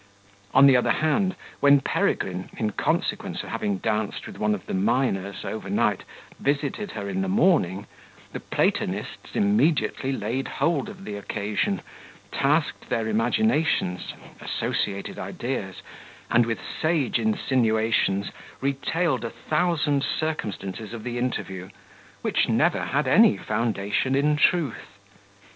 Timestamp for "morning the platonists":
7.27-9.35